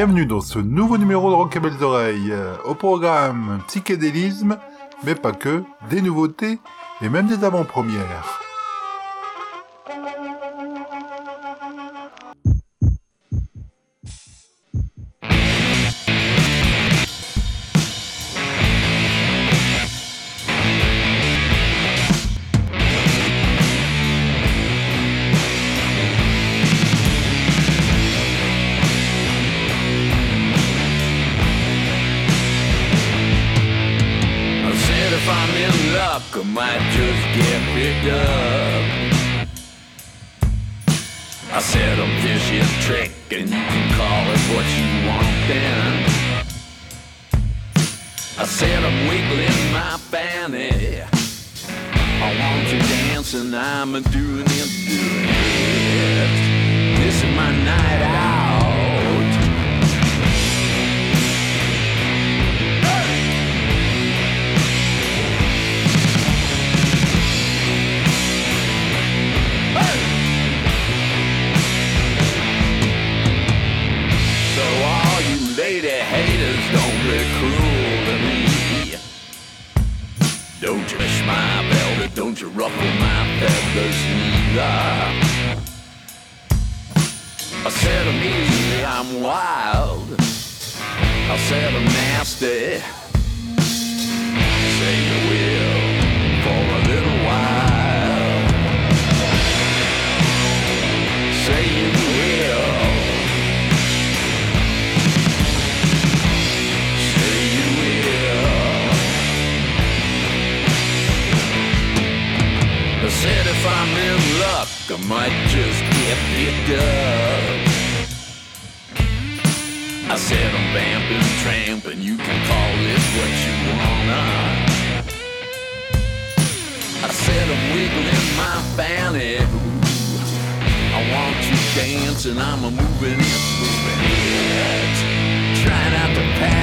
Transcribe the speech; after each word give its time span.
Bienvenue 0.00 0.24
dans 0.24 0.40
ce 0.40 0.58
nouveau 0.58 0.96
numéro 0.96 1.28
de 1.28 1.34
Rock 1.34 1.56
et 1.56 1.60
Belles 1.60 1.82
Oreilles. 1.82 2.32
Euh, 2.32 2.54
Au 2.64 2.74
programme 2.74 3.60
psychédélisme, 3.68 4.56
mais 5.04 5.14
pas 5.14 5.32
que, 5.32 5.62
des 5.90 6.00
nouveautés 6.00 6.58
et 7.02 7.10
même 7.10 7.26
des 7.26 7.44
avant-premières. 7.44 8.39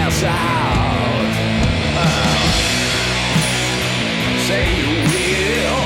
Say 0.09 0.23
you 4.79 4.91
will. 5.12 5.81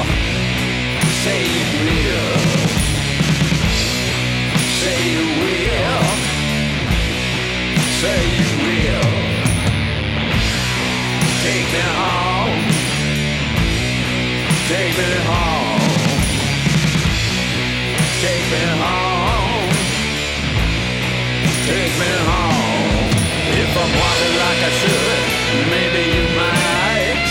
Say 1.24 1.42
you 1.56 1.66
will. 1.82 2.38
Say 4.80 5.00
you 5.10 5.26
will. 5.42 6.06
Say 8.00 8.22
you 8.38 8.50
will. 8.62 9.12
Take 11.42 11.68
me 11.74 11.84
home. 11.98 12.66
Take 14.70 14.94
me 14.98 15.10
home. 15.30 15.82
Take 18.22 18.46
me 18.52 18.62
home. 18.84 19.70
Take 21.66 21.94
me 22.00 22.12
home. 22.30 22.61
Walking 23.74 24.36
like 24.36 24.62
I 24.68 24.72
should, 24.80 25.24
maybe 25.72 26.02
you 26.12 26.26
might 26.36 27.28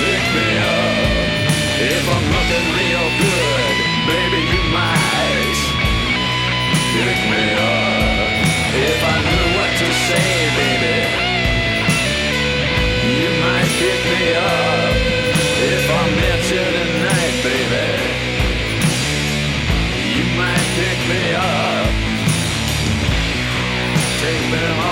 pick 0.00 0.24
me 0.32 0.48
up. 0.64 0.96
If 1.76 2.04
I'm 2.08 2.24
looking 2.36 2.66
real 2.80 3.06
good, 3.20 3.76
baby, 4.08 4.40
you 4.48 4.62
might 4.72 5.60
pick 6.96 7.20
me 7.32 7.44
up. 7.52 8.28
If 8.80 9.00
I 9.12 9.16
knew 9.28 9.46
what 9.60 9.70
to 9.80 9.88
say, 10.08 10.30
baby, 10.56 10.96
you 13.20 13.30
might 13.44 13.70
pick 13.76 14.00
me 14.12 14.24
up. 14.40 14.94
If 15.68 15.84
I 16.00 16.02
met 16.16 16.40
you 16.48 16.64
tonight, 16.80 17.36
baby, 17.44 17.86
you 20.16 20.24
might 20.40 20.68
pick 20.80 20.98
me 21.12 21.22
up. 21.36 21.88
Take 24.20 24.44
me 24.52 24.64
home 24.80 24.89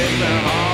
take 0.00 0.18
the 0.18 0.24
heart. 0.24 0.69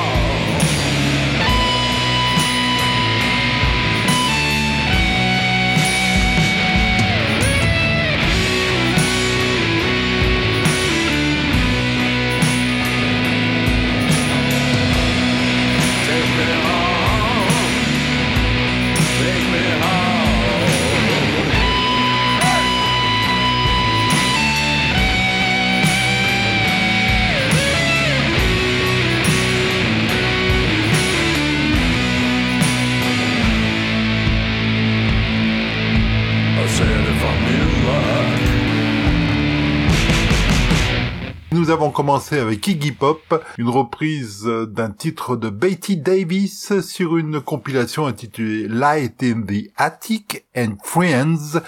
Nous 41.67 41.73
avons 41.73 41.91
commencé 41.91 42.39
avec 42.39 42.65
Iggy 42.69 42.93
Pop, 42.93 43.45
une 43.59 43.71
reprise 43.71 44.45
d'un 44.45 44.93
titre 44.93 45.35
de 45.35 45.51
Betty 45.51 45.97
Davis 45.97 46.79
sur 46.81 47.17
une 47.17 47.41
compilation 47.41 48.07
intitulée 48.07 48.69
Light 48.69 49.21
in 49.25 49.43
the 49.43 49.73
Attic 49.77 50.47
and 50.57 50.77
Friends, 50.85 51.59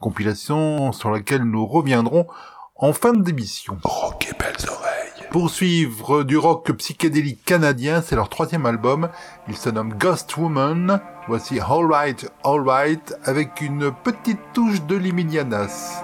compilation 0.00 0.90
sur 0.90 1.12
laquelle 1.12 1.44
nous 1.44 1.66
reviendrons 1.66 2.26
en 2.74 2.92
fin 2.92 3.12
d'émission. 3.12 3.78
Rock 3.84 4.26
et 4.28 4.36
belles 4.36 4.68
oreilles. 4.68 5.28
Pour 5.30 5.50
suivre 5.50 6.24
du 6.24 6.36
rock 6.36 6.72
psychédélique 6.72 7.44
canadien, 7.44 8.02
c'est 8.02 8.16
leur 8.16 8.30
troisième 8.30 8.66
album. 8.66 9.08
Il 9.46 9.56
se 9.56 9.70
nomme 9.70 9.94
Ghost 9.94 10.36
Woman. 10.36 11.00
Voici 11.28 11.60
All 11.60 11.86
Right, 11.88 12.28
All 12.42 12.68
Right, 12.68 13.14
avec 13.22 13.60
une 13.60 13.92
petite 14.02 14.40
touche 14.52 14.82
de 14.82 14.96
Liminianas. 14.96 16.02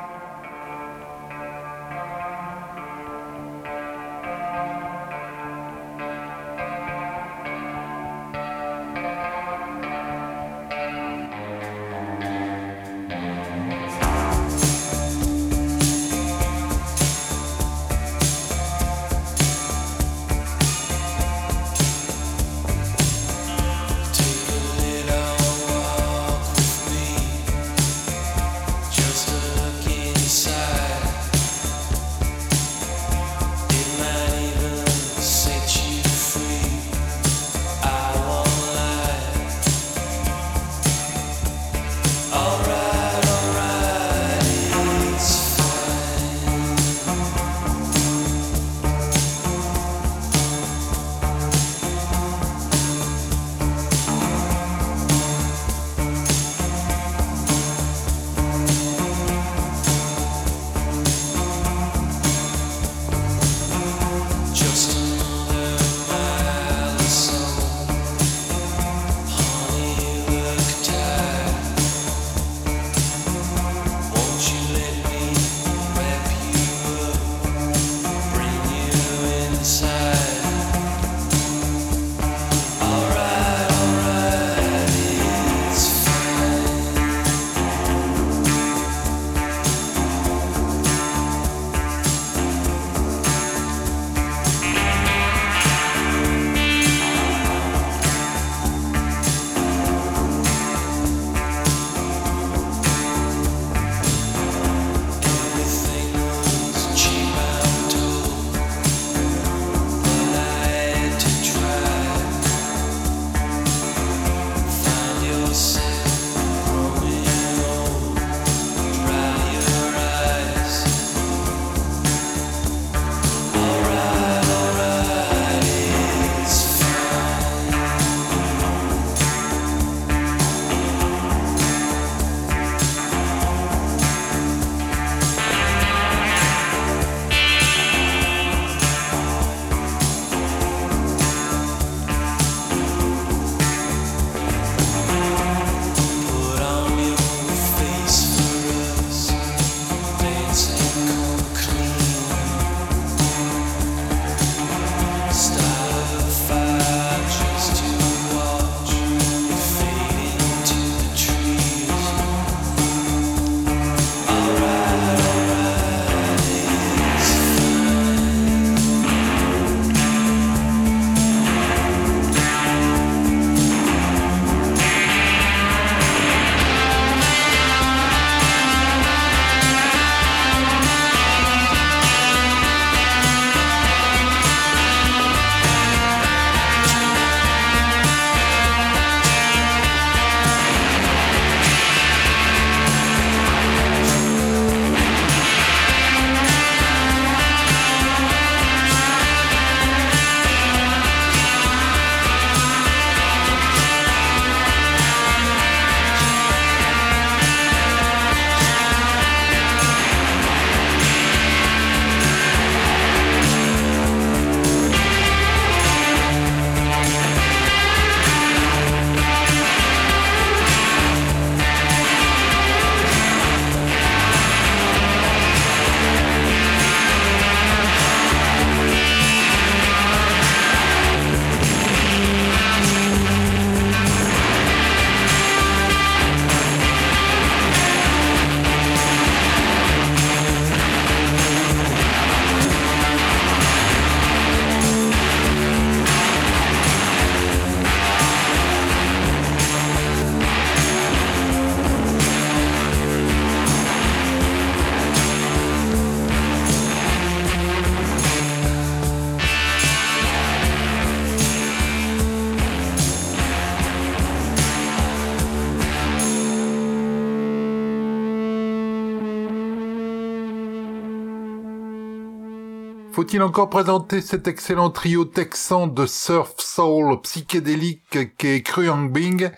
Faut-il 273.30 273.42
encore 273.44 273.70
présenter 273.70 274.22
cet 274.22 274.48
excellent 274.48 274.90
trio 274.90 275.24
texan 275.24 275.86
de 275.86 276.04
surf 276.04 276.54
soul 276.58 277.20
psychédélique 277.20 278.36
qu'est 278.36 278.62
Kruyang 278.62 279.12
Bing? 279.12 279.52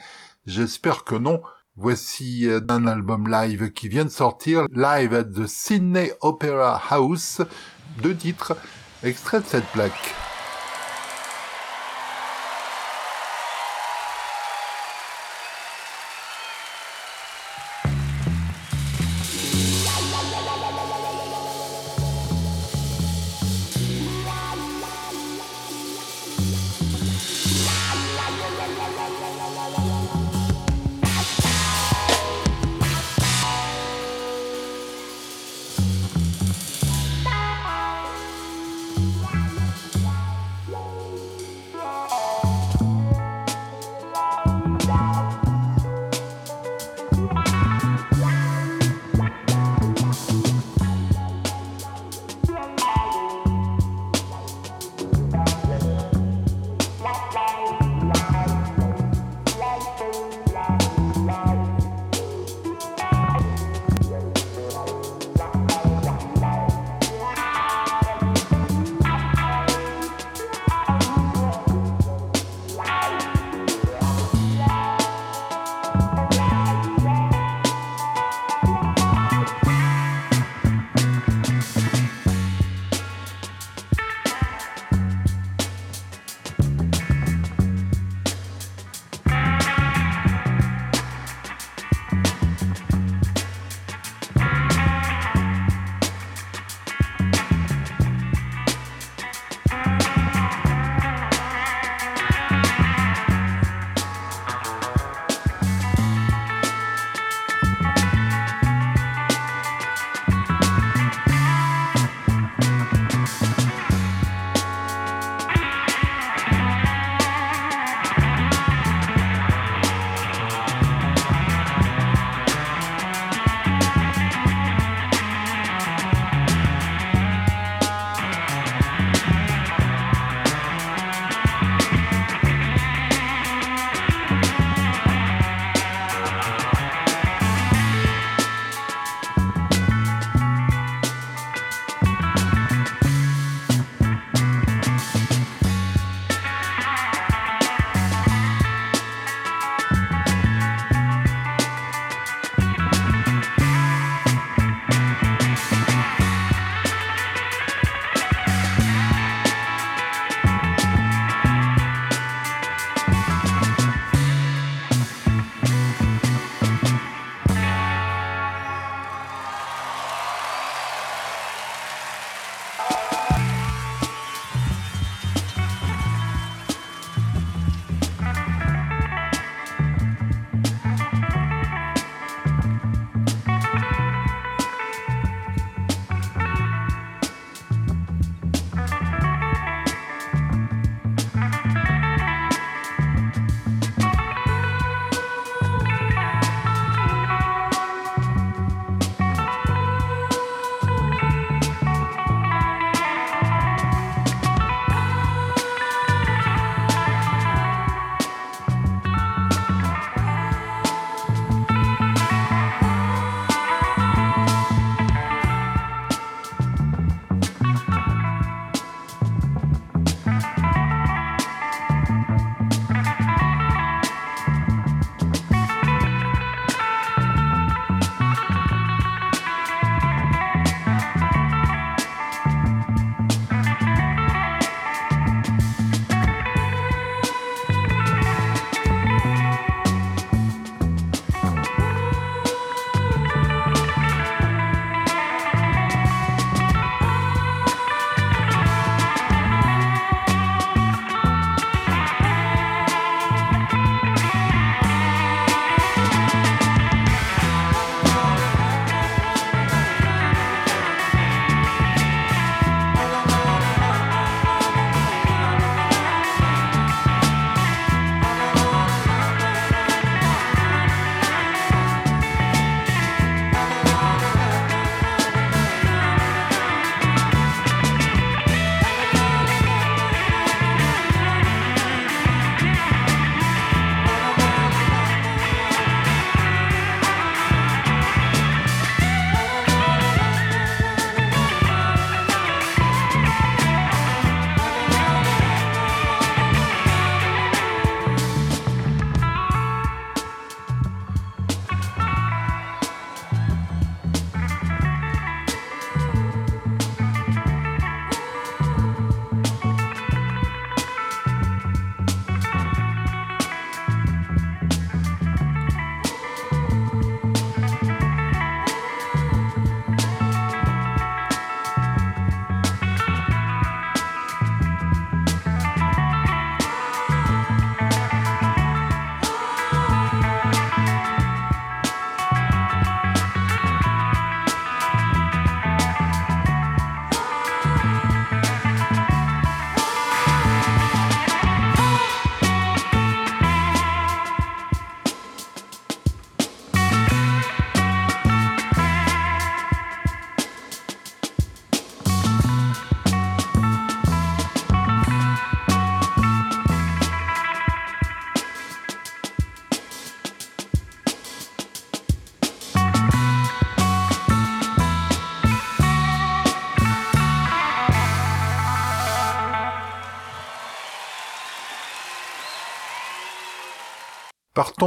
J'espère 0.44 1.04
que 1.04 1.14
non. 1.14 1.40
Voici 1.76 2.46
euh, 2.48 2.60
un 2.68 2.86
album 2.86 3.30
live 3.30 3.72
qui 3.72 3.88
vient 3.88 4.04
de 4.04 4.10
sortir, 4.10 4.66
Live 4.74 5.14
at 5.14 5.24
the 5.24 5.46
Sydney 5.46 6.12
Opera 6.20 6.82
House, 6.90 7.40
deux 8.02 8.14
titres, 8.14 8.58
extrait 9.02 9.40
de 9.40 9.46
cette 9.46 9.68
plaque. 9.68 10.14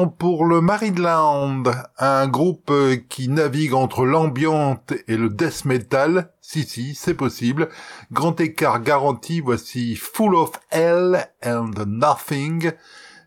Pour 0.04 0.44
le 0.44 0.60
Maryland, 0.60 1.64
un 2.00 2.28
groupe 2.28 2.70
qui 3.08 3.30
navigue 3.30 3.74
entre 3.74 4.06
l'ambiante 4.06 4.94
et 5.08 5.16
le 5.16 5.30
death 5.30 5.64
metal. 5.64 6.34
Si, 6.42 6.64
si, 6.64 6.96
c'est 6.96 7.14
possible. 7.14 7.70
Grand 8.12 8.38
écart 8.42 8.82
garanti, 8.82 9.40
voici 9.40 9.96
Full 9.96 10.36
of 10.36 10.52
Hell 10.70 11.30
and 11.46 11.72
Nothing, 11.88 12.74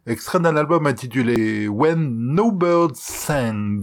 extrait 0.07 0.41
d'un 0.41 0.57
album 0.57 0.87
intitulé 0.87 1.69
When 1.69 2.35
No 2.35 2.53
Birds 2.53 3.01
Sang. 3.01 3.81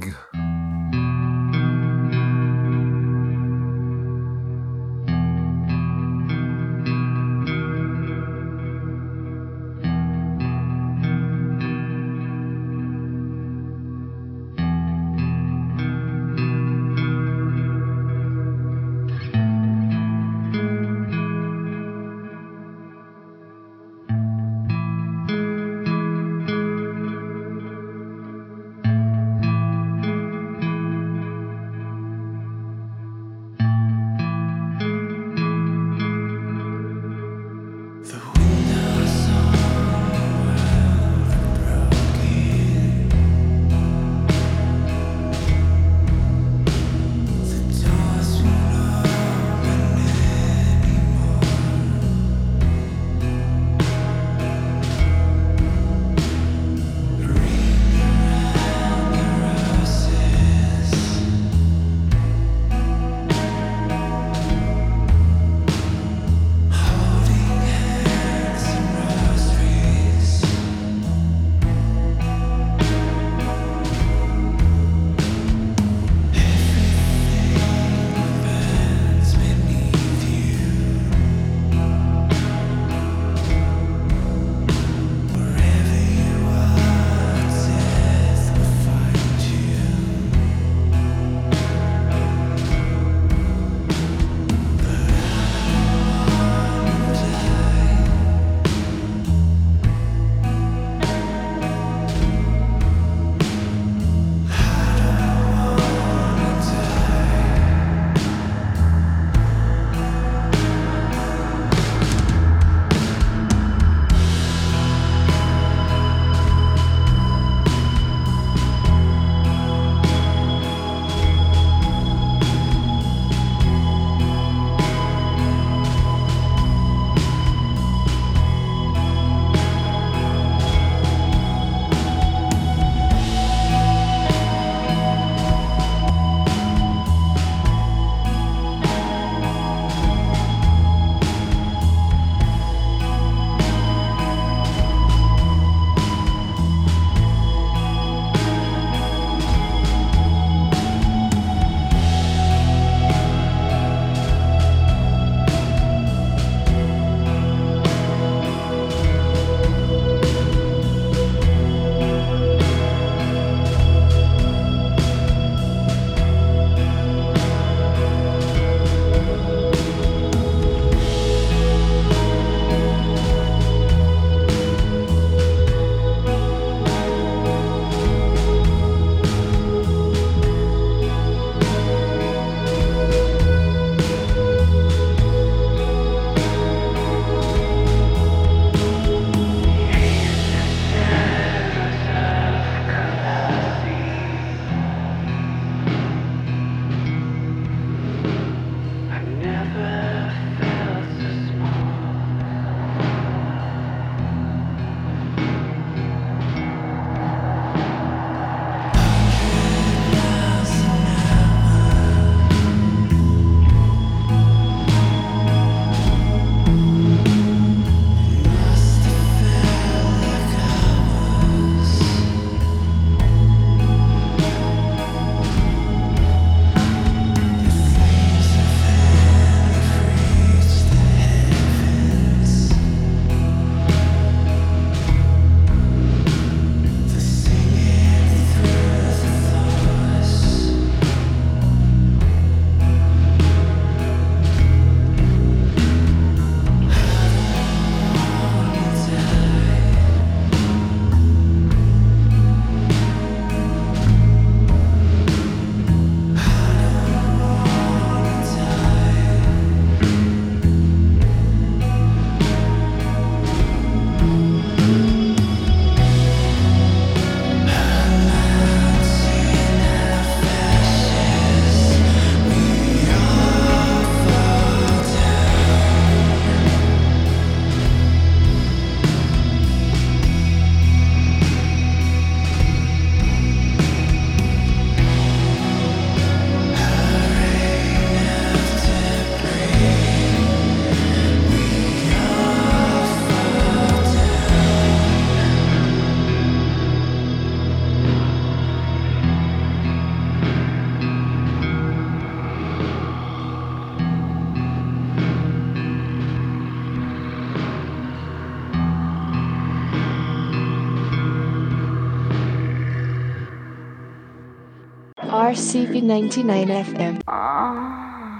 RCV 315.75 316.07
99 316.07 316.69
FM. 316.69 317.19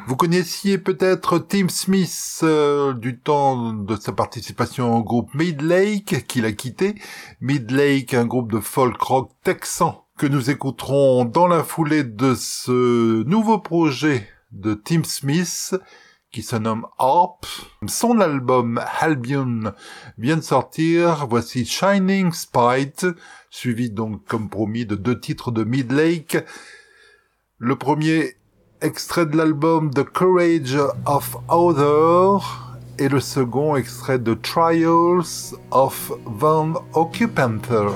Vous 0.08 0.16
connaissiez 0.16 0.78
peut-être 0.78 1.38
Tim 1.38 1.68
Smith 1.68 2.40
euh, 2.44 2.94
du 2.94 3.20
temps 3.20 3.74
de 3.74 3.98
sa 3.98 4.14
participation 4.14 4.96
au 4.96 5.04
groupe 5.04 5.34
Midlake 5.34 6.26
qu'il 6.28 6.46
a 6.46 6.54
quitté. 6.54 6.96
Midlake, 7.42 8.14
un 8.14 8.26
groupe 8.26 8.54
de 8.54 8.62
folk 8.62 9.02
rock 9.02 9.32
texan 9.44 10.06
que 10.18 10.28
nous 10.28 10.50
écouterons 10.50 11.26
dans 11.26 11.48
la 11.48 11.66
foulée 11.66 12.06
de 12.06 12.36
ce 12.36 13.24
nouveau 13.24 13.60
projet 13.60 14.30
de 14.54 14.74
Tim 14.74 15.04
Smith 15.04 15.76
qui 16.32 16.42
se 16.42 16.56
nomme 16.56 16.86
Harp. 17.00 17.46
Son 17.88 18.22
album 18.22 18.82
Albion 19.00 19.74
vient 20.18 20.38
de 20.38 20.42
sortir. 20.42 21.28
Voici 21.30 21.66
Shining 21.66 22.32
Spite, 22.32 23.08
suivi 23.50 23.90
donc 23.90 24.24
comme 24.26 24.50
promis 24.50 24.86
de 24.86 24.96
deux 24.96 25.20
titres 25.20 25.52
de 25.52 25.66
Midlake. 25.66 26.46
Le 27.58 27.78
premier 27.78 28.36
extrait 28.82 29.26
de 29.26 29.38
l'album 29.38 29.90
The 29.90 30.04
Courage 30.04 30.78
of 31.06 31.38
Other 31.48 32.44
et 33.00 33.08
le 33.08 33.22
second 33.22 33.78
extrait 33.78 34.20
de 34.20 34.34
Trials 34.34 35.56
of 35.72 36.12
Van 36.26 36.74
Occupanter. 36.94 37.88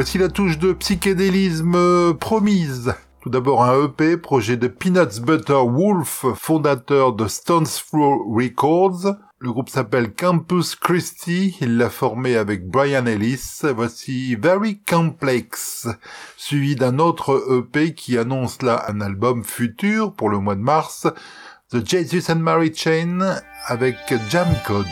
Voici 0.00 0.16
la 0.16 0.30
touche 0.30 0.56
de 0.56 0.72
psychédélisme 0.72 1.74
euh, 1.76 2.14
promise. 2.14 2.94
Tout 3.20 3.28
d'abord 3.28 3.62
un 3.62 3.84
EP, 3.84 4.16
projet 4.16 4.56
de 4.56 4.66
Peanuts 4.66 5.20
Butter 5.20 5.60
Wolf, 5.62 6.24
fondateur 6.36 7.12
de 7.12 7.28
Stones 7.28 7.66
Throw 7.66 8.24
Records. 8.34 9.16
Le 9.40 9.52
groupe 9.52 9.68
s'appelle 9.68 10.14
Campus 10.14 10.74
Christi, 10.74 11.54
il 11.60 11.76
l'a 11.76 11.90
formé 11.90 12.36
avec 12.36 12.66
Brian 12.66 13.04
Ellis. 13.04 13.60
Voici 13.76 14.36
Very 14.36 14.80
Complex, 14.88 15.86
suivi 16.38 16.76
d'un 16.76 16.98
autre 16.98 17.44
EP 17.50 17.92
qui 17.92 18.16
annonce 18.16 18.62
là 18.62 18.86
un 18.88 19.02
album 19.02 19.44
futur 19.44 20.14
pour 20.14 20.30
le 20.30 20.38
mois 20.38 20.54
de 20.54 20.62
mars, 20.62 21.08
The 21.72 21.86
Jesus 21.86 22.32
and 22.32 22.36
Mary 22.36 22.72
Chain 22.74 23.36
avec 23.66 23.96
Jam 24.30 24.48
Code. 24.66 24.86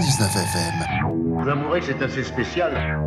99 0.00 1.48
amourez, 1.48 1.82
c'est 1.82 2.00
assez 2.02 2.22
spécial. 2.22 3.00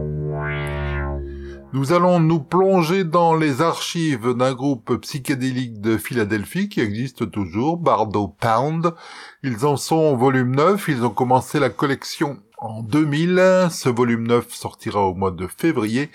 Nous 1.71 1.93
allons 1.93 2.19
nous 2.19 2.41
plonger 2.41 3.05
dans 3.05 3.33
les 3.33 3.61
archives 3.61 4.33
d'un 4.33 4.53
groupe 4.53 4.97
psychédélique 4.97 5.79
de 5.79 5.95
Philadelphie 5.95 6.67
qui 6.67 6.81
existe 6.81 7.31
toujours, 7.31 7.77
Bardo 7.77 8.27
Pound. 8.27 8.93
Ils 9.41 9.65
en 9.65 9.77
sont 9.77 9.95
au 9.95 10.17
volume 10.17 10.53
9, 10.53 10.85
ils 10.89 11.05
ont 11.05 11.11
commencé 11.11 11.61
la 11.61 11.69
collection 11.69 12.39
en 12.57 12.83
2000, 12.83 13.69
ce 13.71 13.87
volume 13.87 14.27
9 14.27 14.53
sortira 14.53 14.99
au 15.07 15.13
mois 15.13 15.31
de 15.31 15.47
février. 15.47 16.09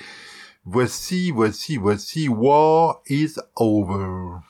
Voici, 0.67 1.31
voici, 1.31 1.79
voici 1.79 2.29
War 2.29 3.01
is 3.09 3.37
Over. 3.55 4.41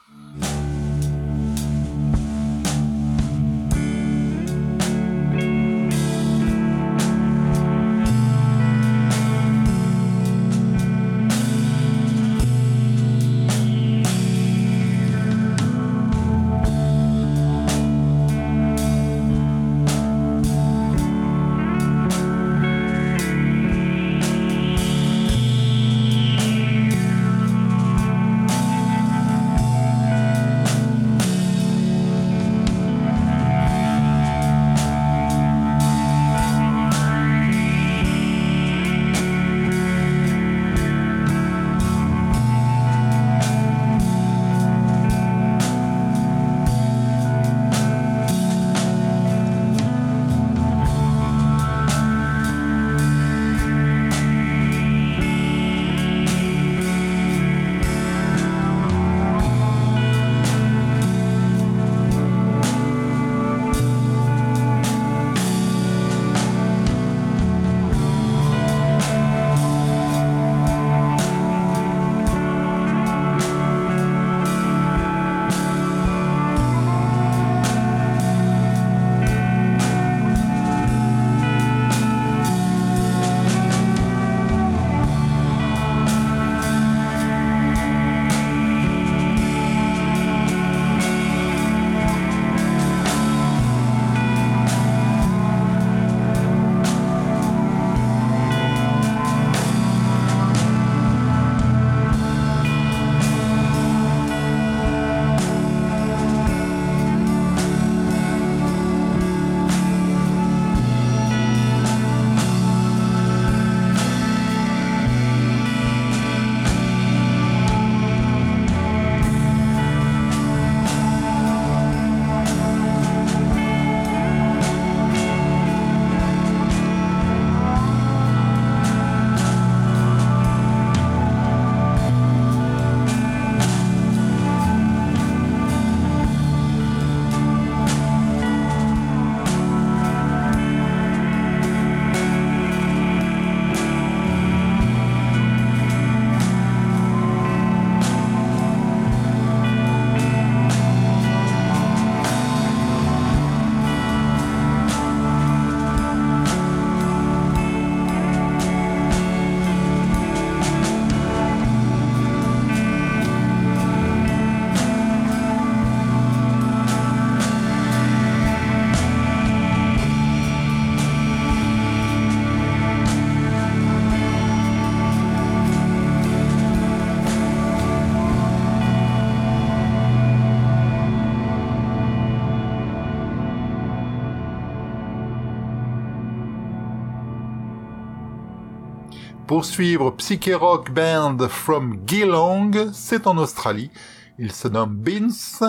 Pour 189.57 189.64
suivre 189.64 190.11
Psyché 190.11 190.52
Rock 190.52 190.90
Band 190.90 191.38
from 191.48 192.00
Geelong, 192.07 192.92
c'est 192.92 193.26
en 193.26 193.38
Australie. 193.38 193.90
Il 194.38 194.52
se 194.52 194.68
nomme 194.68 194.94
Beans. 194.94 195.64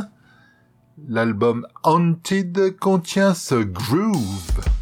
L'album 1.07 1.65
Haunted 1.85 2.75
contient 2.81 3.33
ce 3.33 3.55
groove. 3.55 4.76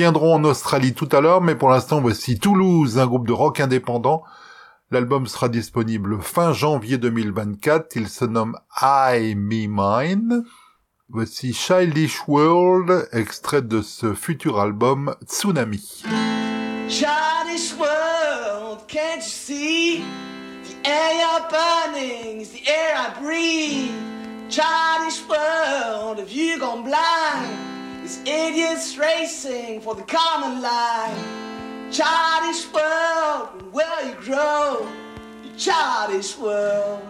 Reviendrons 0.00 0.36
en 0.36 0.44
Australie 0.44 0.94
tout 0.94 1.10
à 1.12 1.20
l'heure, 1.20 1.42
mais 1.42 1.54
pour 1.54 1.68
l'instant, 1.68 2.00
voici 2.00 2.38
Toulouse, 2.38 2.98
un 2.98 3.06
groupe 3.06 3.26
de 3.26 3.34
rock 3.34 3.60
indépendant. 3.60 4.22
L'album 4.90 5.26
sera 5.26 5.50
disponible 5.50 6.22
fin 6.22 6.54
janvier 6.54 6.96
2024. 6.96 7.96
Il 7.96 8.08
se 8.08 8.24
nomme 8.24 8.56
I 8.80 9.34
Me 9.36 9.66
Mine. 9.68 10.44
Voici 11.10 11.52
Childish 11.52 12.26
World, 12.28 13.10
extrait 13.12 13.60
de 13.60 13.82
ce 13.82 14.14
futur 14.14 14.58
album 14.58 15.14
Tsunami. 15.26 16.02
Childish 16.88 17.74
world, 17.78 18.78
can't 18.88 19.16
you 19.16 19.28
see? 19.28 20.02
The 20.64 20.88
air 20.88 21.12
you're 21.12 21.46
burning 21.50 22.46
the 22.46 22.66
air 22.66 22.96
I 22.96 23.20
breathe. 23.20 23.92
Childish 24.48 25.20
world, 25.28 26.18
have 26.20 26.30
you 26.30 26.58
gone 26.58 26.84
blind? 26.84 27.69
These 28.10 28.26
idiots 28.26 28.96
racing 28.96 29.82
for 29.82 29.94
the 29.94 30.02
common 30.02 30.60
line. 30.60 31.92
Childish 31.92 32.66
world, 32.72 33.72
will 33.72 34.08
you 34.08 34.14
grow? 34.14 34.88
Childish 35.56 36.36
world. 36.36 37.02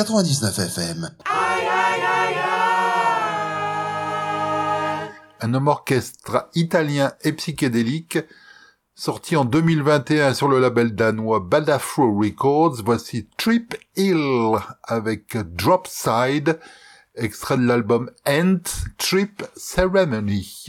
99 0.00 0.58
FM. 0.60 1.10
un 5.42 5.54
homme 5.54 5.68
orchestre 5.68 6.48
italien 6.54 7.12
et 7.20 7.34
psychédélique, 7.34 8.18
sorti 8.94 9.36
en 9.36 9.44
2021 9.44 10.32
sur 10.32 10.48
le 10.48 10.58
label 10.58 10.94
danois 10.94 11.40
Badafro 11.40 12.18
Records. 12.18 12.82
Voici 12.82 13.28
Trip 13.36 13.76
Hill 13.94 14.56
avec 14.84 15.36
Dropside, 15.36 16.58
extrait 17.14 17.58
de 17.58 17.66
l'album 17.66 18.10
End 18.26 18.60
Trip 18.96 19.44
Ceremony, 19.54 20.68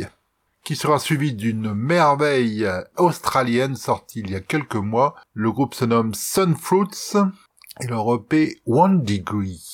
qui 0.65 0.75
sera 0.75 0.99
suivi 0.99 1.31
d'une 1.31 1.73
merveille 1.73 2.67
australienne 2.97 3.77
sortie 3.77 4.19
il 4.19 4.31
y 4.31 4.35
a 4.35 4.41
quelques 4.41 4.75
mois. 4.75 5.15
Le 5.33 5.53
groupe 5.53 5.73
se 5.73 5.85
nomme 5.85 6.13
Sunfruits 6.13 7.15
et 7.81 7.87
leur 7.87 8.13
EP 8.13 8.57
One 8.65 9.03
Degree. 9.03 9.73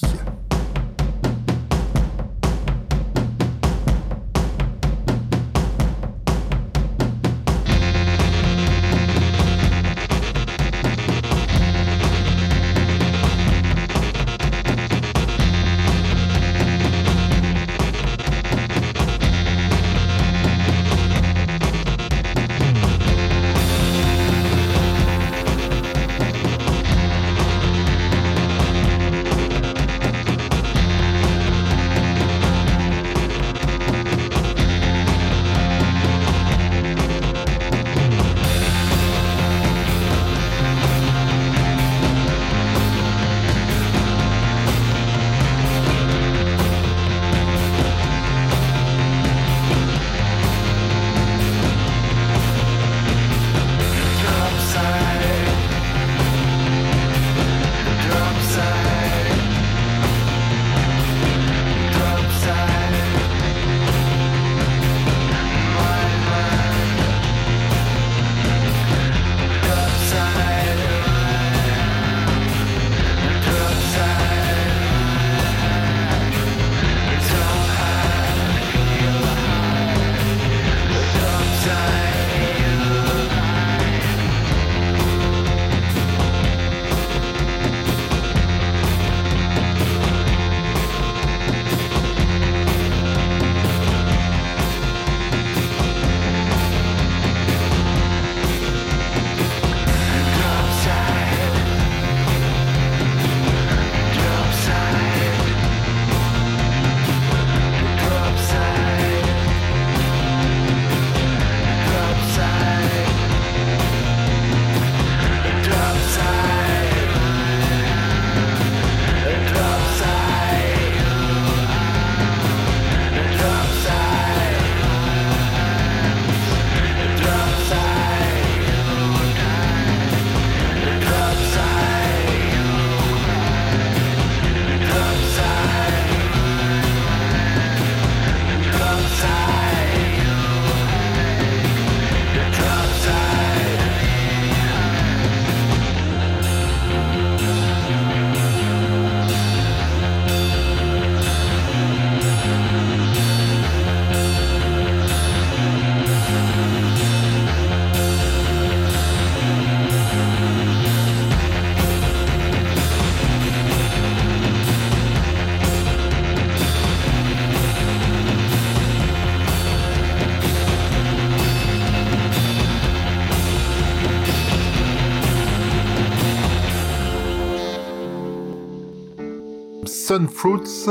Sunfruits 180.18 180.90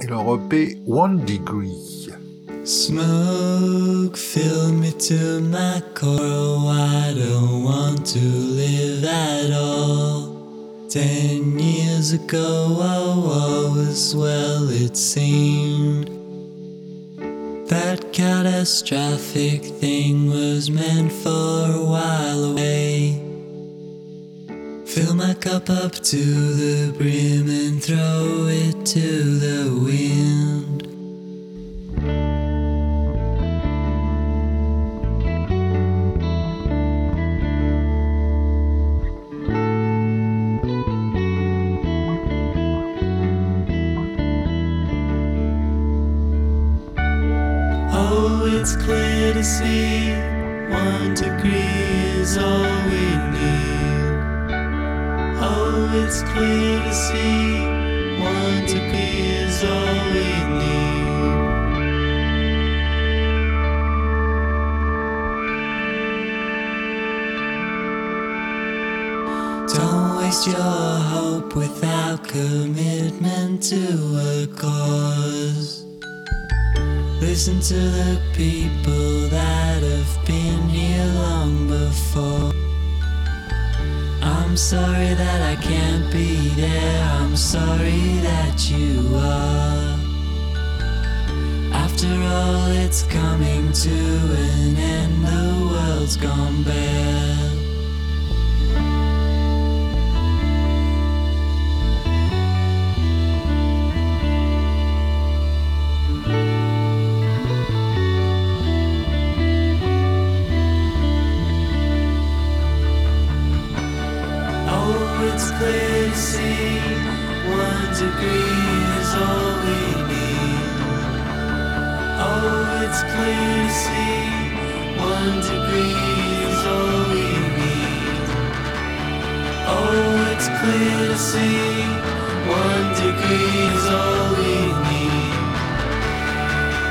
et 0.00 0.06
leur 0.06 0.36
EP 0.36 0.78
One 0.86 1.22
Degree. 1.26 2.08
Smoke 2.64 4.16
fill 4.16 4.72
me 4.72 4.90
to 4.92 5.42
my 5.42 5.82
core. 5.94 6.72
I 6.72 7.12
don't 7.14 7.62
want 7.62 8.06
to 8.06 8.20
live 8.20 9.04
at 9.04 9.52
all. 9.52 10.86
Ten 10.88 11.58
years 11.58 12.12
ago, 12.12 12.78
all 12.80 13.20
was 13.74 14.16
well, 14.16 14.70
it 14.70 14.96
seemed. 14.96 16.08
That 17.68 18.14
catastrophic 18.14 19.62
thing 19.62 20.30
was 20.30 20.70
meant 20.70 21.12
for 21.12 21.83
cup 25.44 25.68
up 25.68 25.92
to 25.92 26.16
the 26.16 26.90
brim 26.96 27.50
and 27.50 27.84
throw 27.84 28.46
it 28.48 28.86
to 28.86 29.38
the 29.38 29.78
wind. 29.78 30.13
again. 96.84 97.53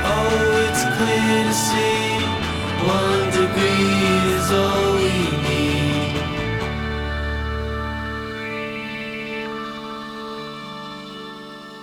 Oh, 0.06 0.66
it's 0.68 0.84
clear 0.96 1.44
to 1.44 1.52
see. 1.52 2.04
One 2.86 3.30
degree 3.30 4.34
is 4.36 4.50
all 4.52 4.96
we 4.96 5.12
need. 5.42 6.14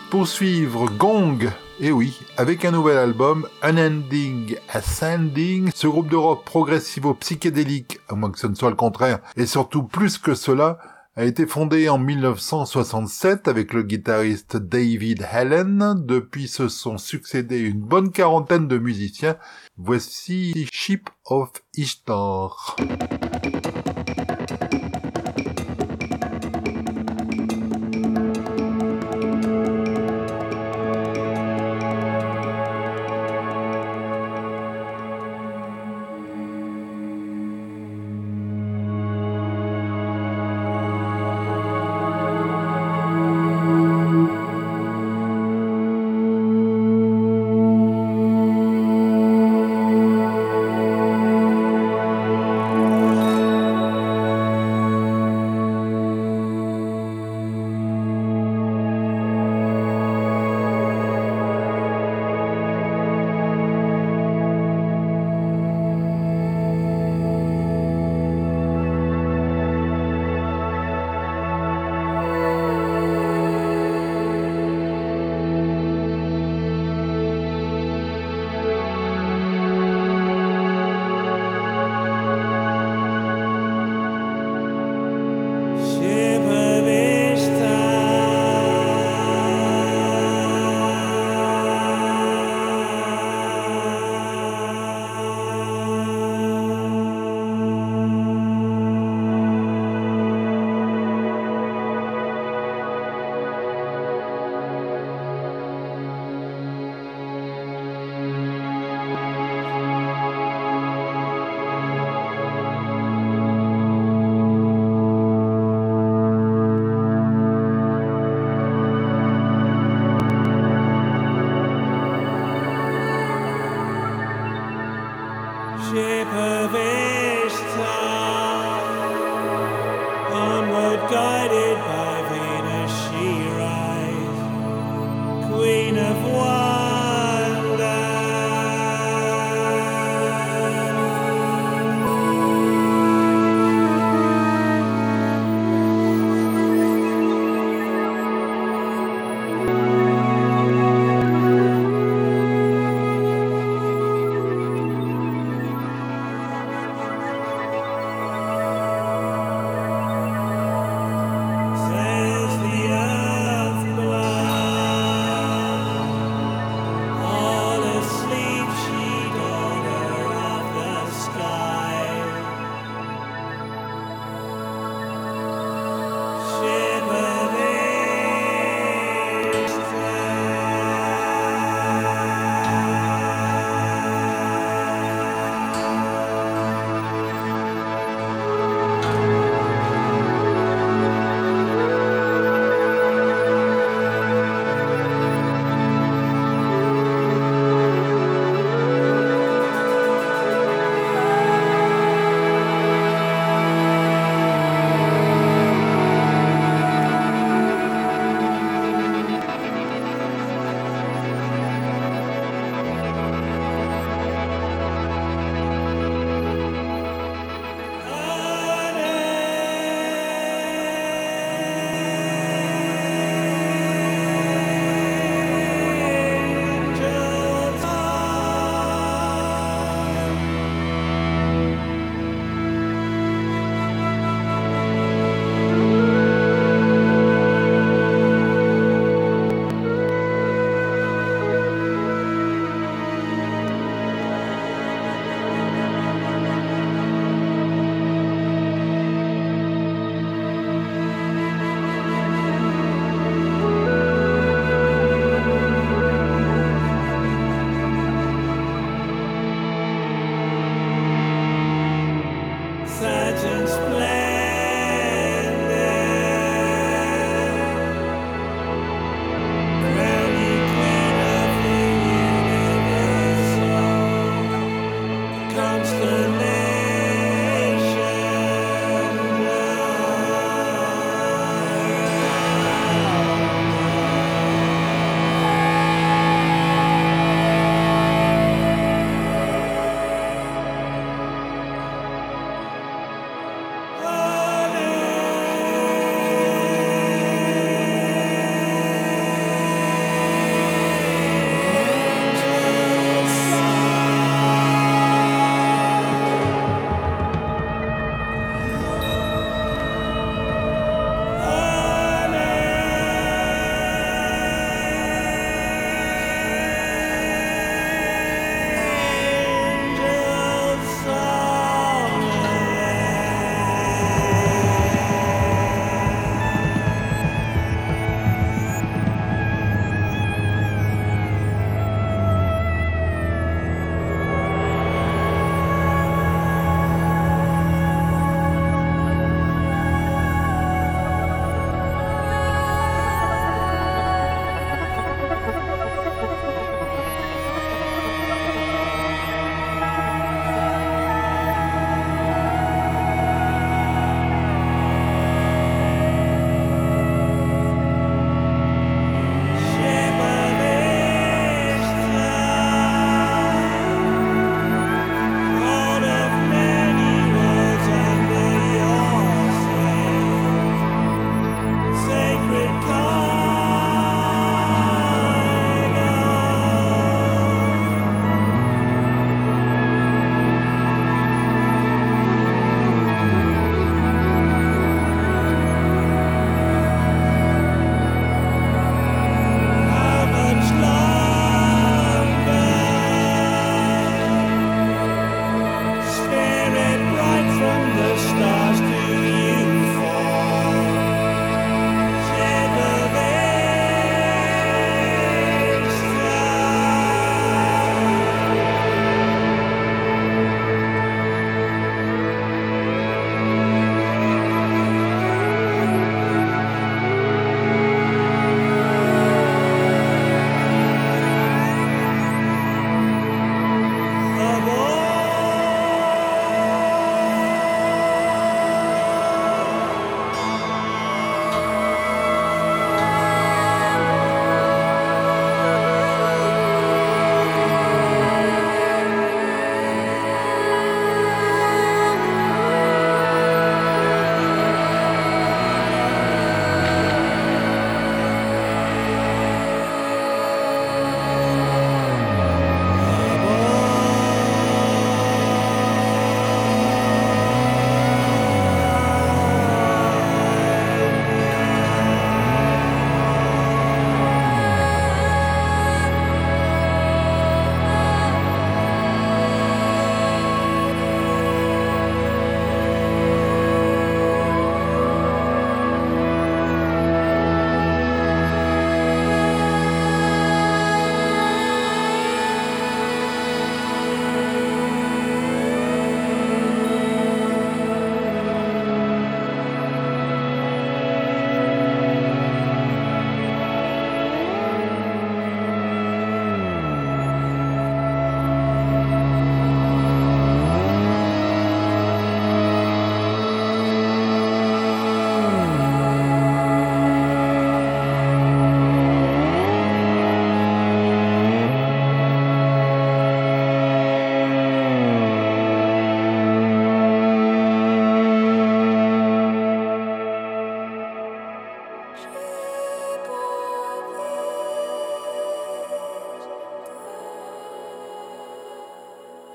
Pour 0.09 0.27
suivre 0.27 0.89
Gong, 0.97 1.49
et 1.79 1.91
oui, 1.91 2.19
avec 2.37 2.65
un 2.65 2.71
nouvel 2.71 2.97
album, 2.97 3.47
Unending 3.63 4.57
Ascending, 4.69 5.71
ce 5.73 5.87
groupe 5.87 6.09
de 6.09 6.17
rock 6.17 6.43
progressivo-psychédélique, 6.45 7.99
à 8.09 8.15
moins 8.15 8.29
que 8.29 8.39
ce 8.39 8.47
ne 8.47 8.55
soit 8.55 8.69
le 8.69 8.75
contraire, 8.75 9.19
et 9.37 9.45
surtout 9.45 9.83
plus 9.83 10.17
que 10.17 10.35
cela, 10.35 10.77
a 11.15 11.25
été 11.25 11.45
fondé 11.45 11.89
en 11.89 11.97
1967 11.97 13.49
avec 13.49 13.73
le 13.73 13.83
guitariste 13.83 14.55
David 14.55 15.27
Helen. 15.31 15.95
Depuis 16.05 16.47
se 16.47 16.69
sont 16.69 16.97
succédés 16.97 17.59
une 17.59 17.81
bonne 17.81 18.11
quarantaine 18.11 18.67
de 18.67 18.77
musiciens. 18.77 19.37
Voici 19.75 20.67
Ship 20.71 21.09
of 21.25 21.51
Ishtar. 21.75 22.77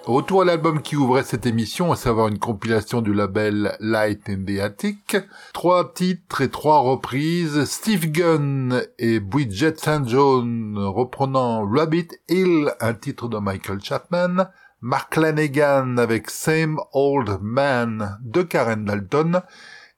Retour 0.06 0.42
à 0.42 0.44
l'album 0.44 0.82
qui 0.82 0.94
ouvrait 0.94 1.24
cette 1.24 1.46
émission, 1.46 1.90
à 1.90 1.96
savoir 1.96 2.28
une 2.28 2.38
compilation 2.38 3.02
du 3.02 3.12
label 3.12 3.76
Light 3.80 4.28
in 4.28 4.44
the 4.44 4.60
Attic. 4.60 5.16
Trois 5.52 5.92
titres 5.94 6.42
et 6.42 6.48
trois 6.48 6.78
reprises. 6.78 7.64
Steve 7.64 8.12
Gunn 8.12 8.82
et 9.00 9.18
Bridget 9.18 9.74
St. 9.78 10.06
John 10.06 10.78
reprenant 10.78 11.68
Rabbit 11.68 12.06
Hill, 12.28 12.70
un 12.78 12.94
titre 12.94 13.26
de 13.26 13.38
Michael 13.38 13.80
Chapman. 13.82 14.46
Mark 14.80 15.16
Lanegan 15.16 15.98
avec 15.98 16.30
Same 16.30 16.78
Old 16.92 17.38
Man 17.42 18.16
de 18.22 18.42
Karen 18.42 18.84
Dalton. 18.84 19.42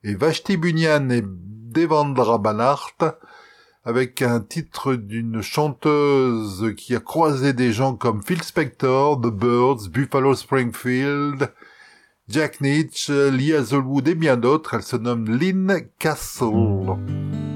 Et 0.03 0.15
Vashti 0.15 0.57
Bunyan 0.57 1.11
et 1.11 1.21
Devendra 1.23 2.39
Banhart 2.39 2.95
avec 3.89 4.21
un 4.21 4.39
titre 4.39 4.93
d'une 4.93 5.41
chanteuse 5.41 6.75
qui 6.77 6.95
a 6.95 6.99
croisé 6.99 7.53
des 7.53 7.73
gens 7.73 7.95
comme 7.95 8.21
Phil 8.23 8.43
Spector, 8.43 9.19
The 9.19 9.33
Birds, 9.33 9.89
Buffalo 9.89 10.35
Springfield, 10.35 11.51
Jack 12.27 12.61
Nitch, 12.61 13.09
Lee 13.09 13.55
Hazelwood 13.55 14.07
et 14.07 14.13
bien 14.13 14.37
d'autres. 14.37 14.75
Elle 14.75 14.83
se 14.83 14.95
nomme 14.95 15.27
Lynn 15.27 15.87
Castle. 15.97 17.48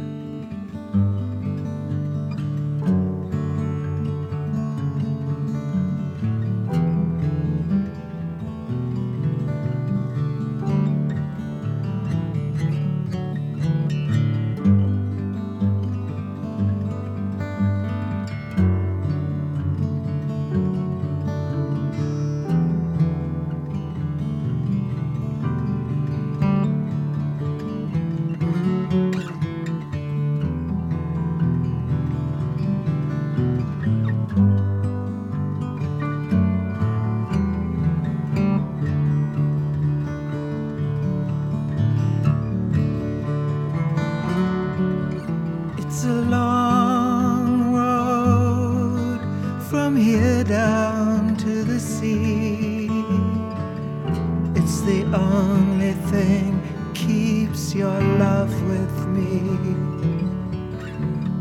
Only 55.13 55.93
thing 56.11 56.61
keeps 56.93 57.73
your 57.75 57.99
love 58.17 58.51
with 58.63 59.07
me. 59.07 59.39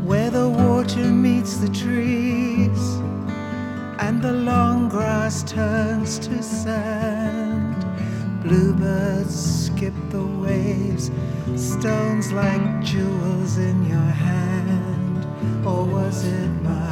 Where 0.05 0.29
the 0.29 0.49
water 0.49 1.05
meets 1.05 1.57
the 1.57 1.69
trees 1.69 2.81
and 3.99 4.21
the 4.21 4.33
long 4.33 4.89
grass 4.89 5.43
turns 5.43 6.19
to 6.19 6.43
sand. 6.43 7.85
Bluebirds 8.43 9.65
skip 9.65 9.93
the 10.09 10.25
waves, 10.25 11.09
stones 11.55 12.31
like 12.31 12.83
jewels 12.83 13.57
in 13.57 13.85
your 13.85 14.11
hand. 14.27 15.25
Or 15.65 15.85
was 15.85 16.25
it 16.25 16.49
my 16.61 16.82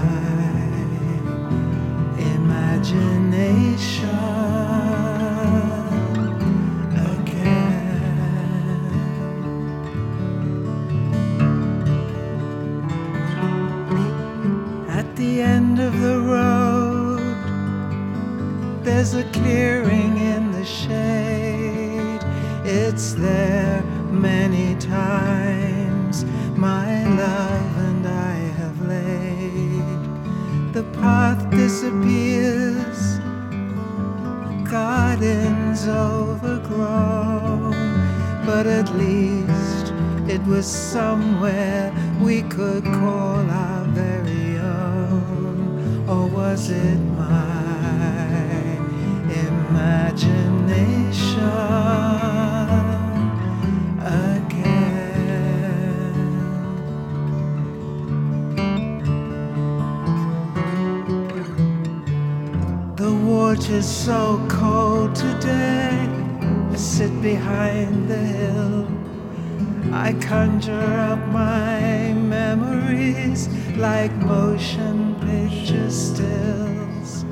conjure 70.32 70.94
up 71.12 71.20
my 71.28 72.14
memories 72.14 73.50
like 73.76 74.14
motion 74.16 75.14
picture 75.28 75.92
stills, 75.92 77.26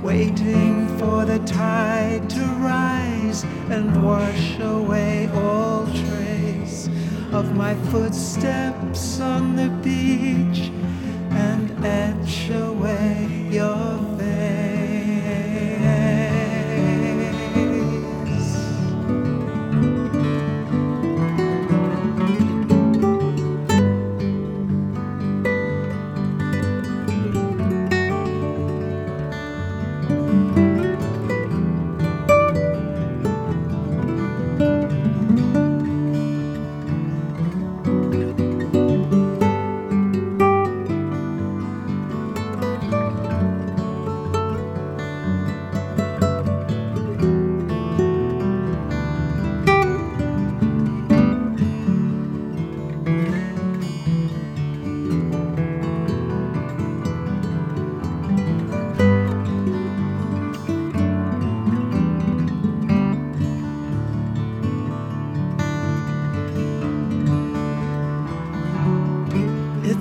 waiting 0.00 0.86
for 0.96 1.24
the 1.24 1.40
tide 1.40 2.30
to 2.30 2.44
rise 2.72 3.42
and 3.74 4.04
wash 4.04 4.60
away 4.60 5.28
all 5.34 5.84
trace 5.86 6.88
of 7.32 7.56
my 7.56 7.74
footsteps 7.90 9.18
on 9.18 9.56
the 9.56 9.68
beach 9.82 10.19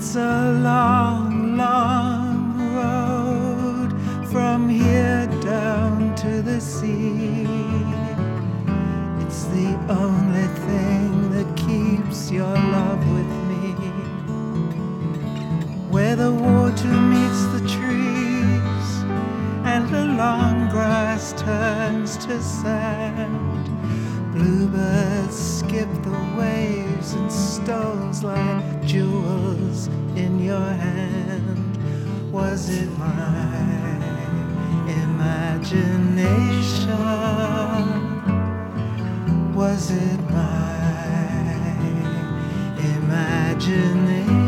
It's 0.09 0.15
a 0.15 0.53
long, 0.63 1.55
long 1.55 2.73
road 2.73 3.91
from 4.31 4.67
here 4.67 5.27
down 5.43 6.15
to 6.15 6.41
the 6.41 6.59
sea. 6.59 7.45
It's 9.23 9.43
the 9.53 9.77
only 9.87 10.47
thing 10.65 11.29
that 11.29 11.55
keeps 11.55 12.31
your 12.31 12.55
love 12.55 13.07
with 13.13 13.31
me. 13.49 13.75
Where 15.91 16.15
the 16.15 16.33
water 16.33 16.87
meets 16.87 17.43
the 17.53 17.61
trees 17.69 18.87
and 19.63 19.87
the 19.89 20.05
long 20.05 20.69
grass 20.69 21.33
turns 21.39 22.17
to 22.25 22.41
sand. 22.41 23.69
Bluebirds 24.33 25.37
skip 25.59 25.91
the 26.01 26.35
waves 26.35 27.13
and 27.13 27.31
stones 27.31 28.23
like 28.23 28.58
jewels 28.89 29.85
in 30.15 30.39
your 30.39 30.59
hand. 30.59 31.77
Was 32.31 32.69
it 32.69 32.89
my 32.97 33.45
imagination? 35.03 36.33
Was 39.53 39.91
it 39.91 40.19
my 40.31 41.53
imagination? 42.95 44.38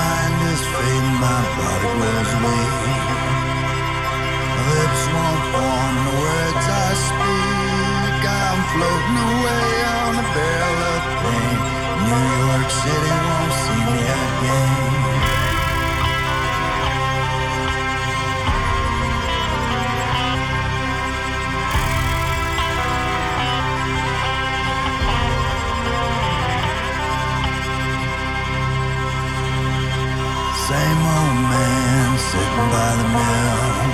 mind 0.00 0.36
is 0.52 0.62
fading, 0.72 1.16
my 1.24 1.40
body 1.58 1.90
grows 1.98 2.32
weak. 2.42 2.74
My 4.54 4.62
lips 4.72 5.02
won't 5.14 5.42
form 5.52 5.94
the 6.06 6.14
words 6.22 6.66
I 6.84 6.88
speak. 7.08 8.22
I'm 8.42 8.60
floating 8.72 9.18
away 9.30 9.70
on 10.00 10.12
a 10.22 10.26
barrel 10.34 10.80
of 10.94 11.04
pain. 11.20 11.56
New 12.06 12.24
York 12.44 12.68
City 12.82 13.14
won't 13.26 13.54
see 13.62 13.80
me 13.88 13.98
again. 14.22 14.89
old 31.20 31.40
man 31.52 32.10
sitting 32.30 32.68
by 32.74 32.90
the 33.00 33.06
mill. 33.16 33.88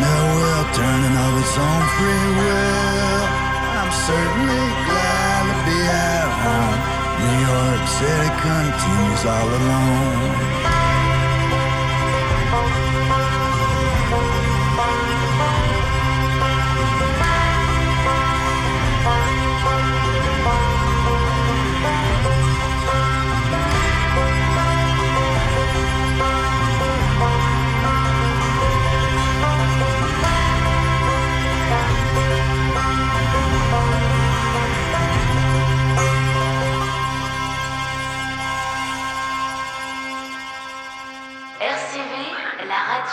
Mill 0.00 0.26
wheel 0.36 0.64
turning 0.76 1.16
of 1.26 1.32
its 1.42 1.54
own 1.66 1.82
free 1.96 2.28
will. 2.38 3.22
I'm 3.78 3.92
certainly 4.08 4.66
glad 4.88 5.42
to 5.48 5.56
be 5.68 5.78
at 6.12 6.30
home. 6.44 6.80
New 7.22 7.36
York 7.50 7.82
City 7.98 8.30
continues 8.44 9.22
all 9.34 9.48
alone. 9.60 10.63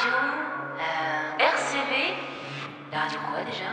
radio 0.02 0.18
euh, 0.80 1.38
RCV. 1.38 2.15
La 2.91 3.02
radio 3.02 3.19
quoi 3.30 3.44
déjà? 3.44 3.69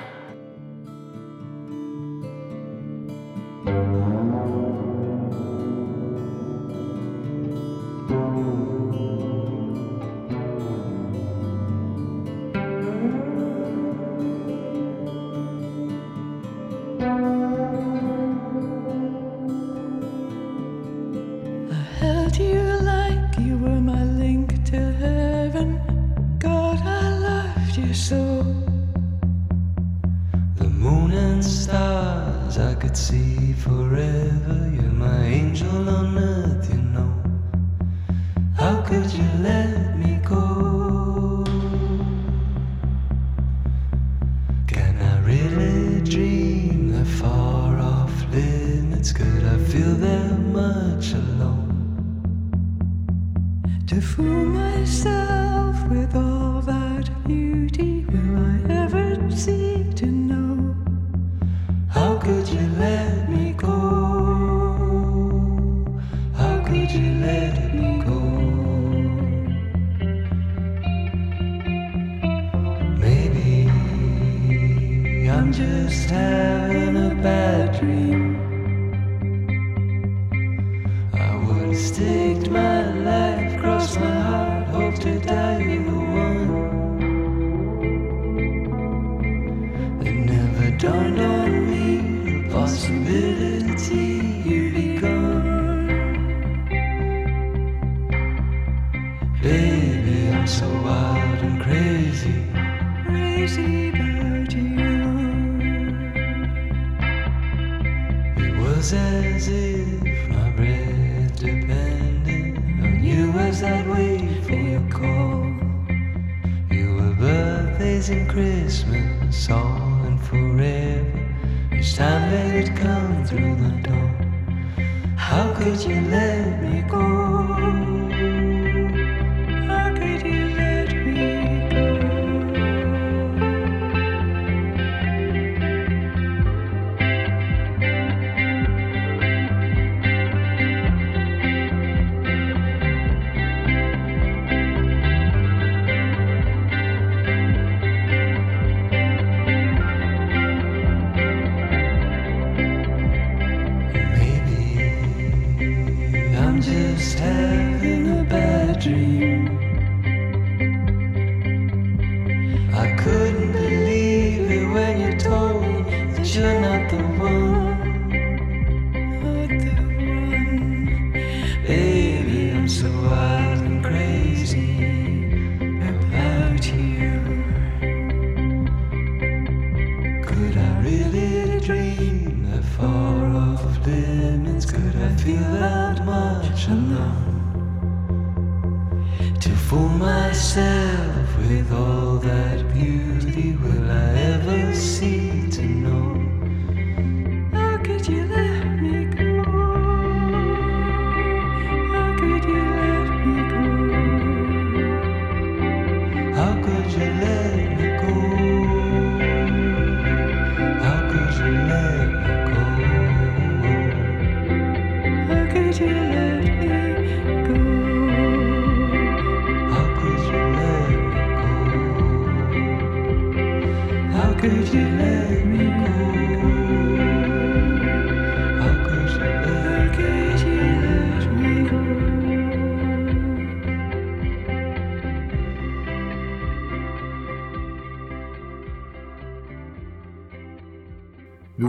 die. 85.28 86.07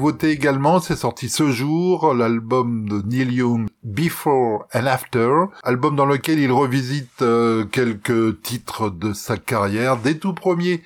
nouveauté 0.10 0.32
également, 0.32 0.80
c'est 0.80 0.96
sorti 0.96 1.30
ce 1.30 1.52
jour, 1.52 2.16
l'album 2.16 2.90
de 2.90 3.04
Neil 3.08 3.32
Young, 3.32 3.68
Before 3.84 4.66
and 4.74 4.88
After, 4.88 5.30
album 5.62 5.96
dans 5.96 6.08
lequel 6.08 6.40
il 6.40 6.52
revisite 6.52 7.22
euh, 7.22 7.64
quelques 7.66 8.42
titres 8.42 8.90
de 8.90 9.14
sa 9.14 9.38
carrière, 9.38 9.98
des 9.98 10.18
tout 10.18 10.34
premiers 10.34 10.82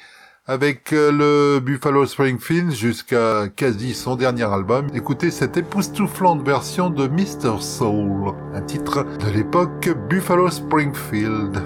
avec 0.46 0.92
euh, 0.92 1.10
le 1.14 1.62
Buffalo 1.62 2.06
Springfield 2.06 2.72
jusqu'à 2.72 3.48
quasi 3.48 3.94
son 3.94 4.18
dernier 4.18 4.44
album. 4.44 4.88
Écoutez 4.94 5.32
cette 5.32 5.56
époustouflante 5.56 6.46
version 6.46 6.90
de 6.90 7.08
Mr. 7.08 7.62
Soul, 7.62 8.34
un 8.54 8.62
titre 8.62 9.06
de 9.20 9.30
l'époque 9.32 9.90
Buffalo 10.10 10.50
Springfield. 10.50 11.64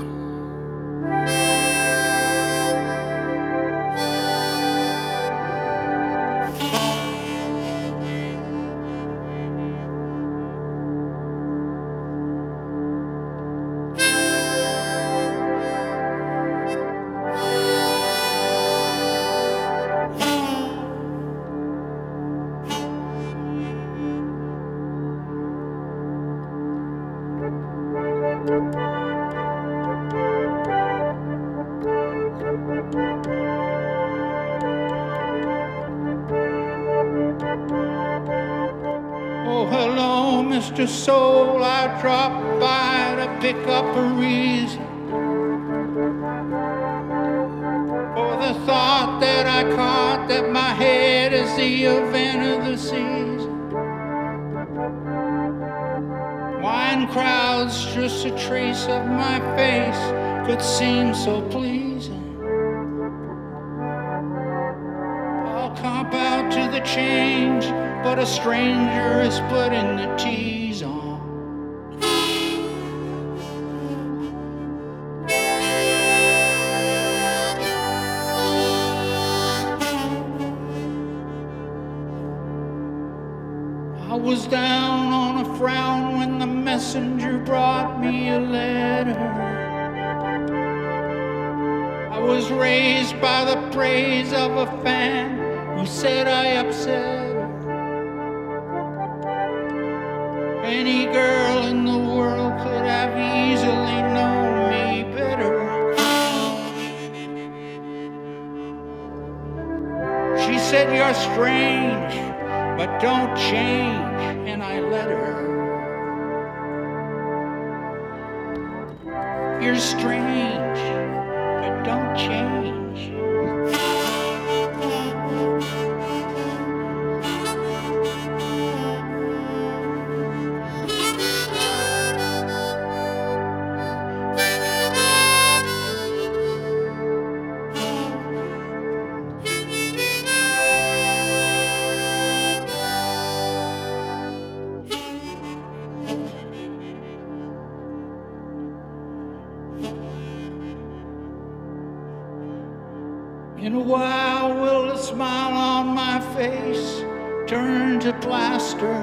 Face 156.50 157.04
turn 157.48 158.00
to 158.00 158.14
plaster? 158.20 158.98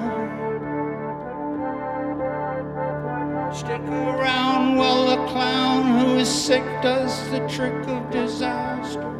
Stick 3.52 3.82
around 3.82 4.76
while 4.76 5.06
the 5.06 5.20
clown 5.32 5.98
who 5.98 6.16
is 6.16 6.28
sick 6.28 6.64
does 6.82 7.12
the 7.30 7.40
trick 7.46 7.86
of 7.88 8.10
disaster. 8.10 9.10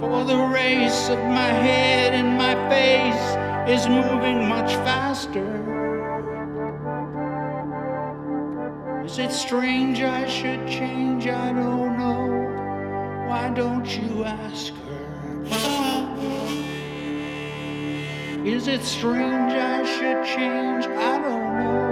For 0.00 0.24
the 0.24 0.38
race 0.52 1.08
of 1.08 1.18
my 1.18 1.50
head 1.66 2.14
and 2.14 2.36
my 2.36 2.54
face 2.68 3.28
is 3.74 3.88
moving 3.88 4.48
much 4.48 4.72
faster. 4.86 5.50
Is 9.04 9.18
it 9.18 9.32
strange 9.32 10.02
I 10.02 10.26
should 10.26 10.68
change? 10.68 11.26
I 11.26 11.52
don't 11.52 11.98
know. 11.98 12.28
Why 13.28 13.50
don't 13.50 13.86
you 13.96 14.24
ask 14.24 14.72
her? 14.74 14.87
Is 18.44 18.66
it 18.66 18.82
strange 18.82 19.52
I 19.52 19.84
should 19.84 20.24
change? 20.24 20.86
I 20.86 21.18
don't 21.22 21.56
know. 21.58 21.88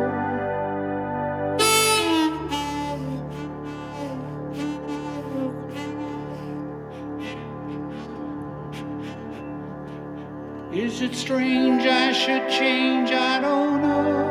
Is 10.73 11.03
it 11.03 11.15
strange 11.15 11.87
I 11.87 12.13
should 12.13 12.49
change? 12.51 13.11
I 13.11 13.41
don't 13.41 13.81
know. 13.83 14.26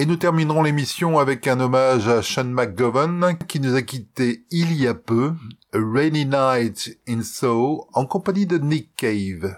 Et 0.00 0.06
nous 0.06 0.14
terminerons 0.14 0.62
l'émission 0.62 1.18
avec 1.18 1.48
un 1.48 1.58
hommage 1.58 2.06
à 2.06 2.22
Sean 2.22 2.44
McGovern 2.44 3.36
qui 3.48 3.58
nous 3.58 3.74
a 3.74 3.82
quitté 3.82 4.44
il 4.52 4.72
y 4.72 4.86
a 4.86 4.94
peu, 4.94 5.34
A 5.74 5.78
Rainy 5.78 6.24
Night 6.24 7.00
in 7.08 7.22
Soho, 7.22 7.88
en 7.92 8.06
compagnie 8.06 8.46
de 8.46 8.58
Nick 8.58 8.94
Cave. 8.94 9.56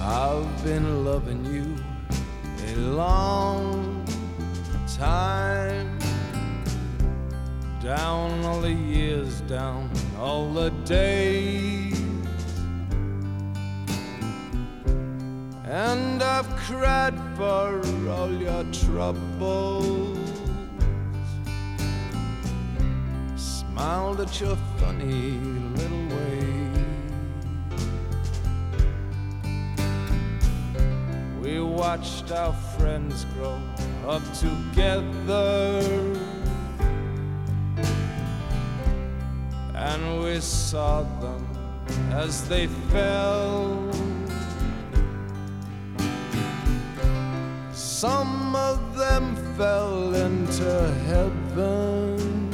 I've 0.00 0.64
been 0.64 1.04
loving 1.04 1.44
you 1.44 1.66
a 2.66 2.80
long 2.96 3.84
time. 4.98 5.98
Down 7.82 8.42
all 10.18 10.52
the 10.52 10.70
days. 10.86 11.87
And 15.70 16.22
I've 16.22 16.48
cried 16.56 17.12
for 17.36 17.82
all 18.08 18.32
your 18.32 18.64
troubles. 18.72 20.18
Smiled 23.36 24.22
at 24.22 24.40
your 24.40 24.56
funny 24.78 25.32
little 25.76 26.06
ways. 26.16 26.78
We 31.42 31.60
watched 31.60 32.32
our 32.32 32.54
friends 32.78 33.26
grow 33.34 33.60
up 34.06 34.22
together. 34.32 35.82
And 39.74 40.22
we 40.24 40.40
saw 40.40 41.02
them 41.20 41.46
as 42.10 42.48
they 42.48 42.68
fell. 42.90 44.07
Some 48.00 48.54
of 48.54 48.96
them 48.96 49.34
fell 49.56 50.14
into 50.14 50.70
heaven, 51.08 52.48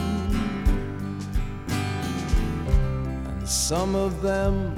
and 3.28 3.46
some 3.46 3.94
of 3.94 4.22
them 4.22 4.74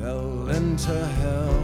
fell 0.00 0.48
into 0.48 1.06
hell. 1.20 1.62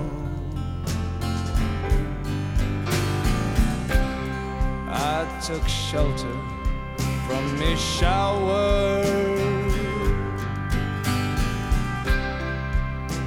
I 4.88 5.26
took 5.44 5.66
shelter 5.66 6.36
from 7.26 7.58
me 7.58 7.74
shower. 7.74 9.02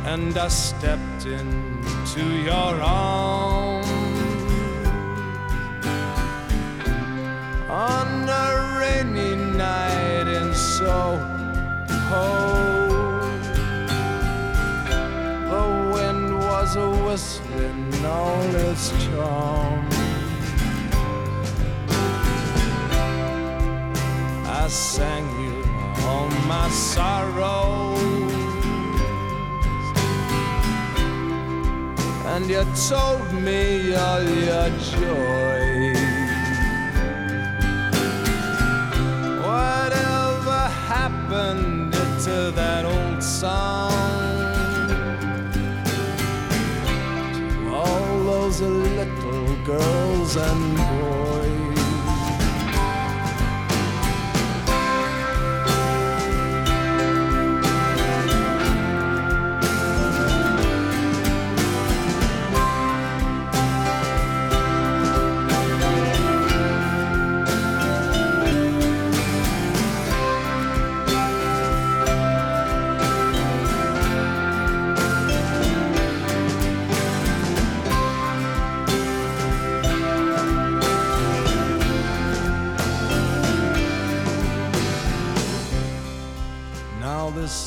And 0.05 0.37
I 0.37 0.47
stepped 0.47 1.25
into 1.25 2.23
your 2.45 2.81
arms 2.81 3.76
on 7.69 8.29
a 8.29 8.77
rainy 8.79 9.35
night 9.35 10.27
in 10.27 10.53
Soho. 10.53 11.17
The 15.49 15.65
wind 15.93 16.39
was 16.39 16.75
a 16.77 16.89
whistling 17.05 18.05
all 18.05 18.55
its 18.55 18.91
charm. 19.05 19.85
I 24.45 24.67
sang 24.69 25.27
you 25.41 25.63
all 26.05 26.29
my 26.47 26.69
sorrows, 26.69 28.31
and 32.31 32.49
you 32.49 32.63
told 32.89 33.33
me 33.33 33.93
all 33.93 34.23
your 34.23 34.69
joy. 34.79 35.56
Girls 49.67 50.37
and 50.37 50.77
boys. 50.77 51.26